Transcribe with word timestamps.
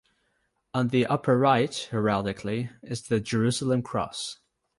On 0.73 0.87
the 0.87 1.05
upper 1.05 1.37
right 1.37 1.71
(heraldically) 1.91 2.71
is 2.81 3.03
the 3.03 3.19
Jerusalem 3.19 3.83
cross. 3.83 4.39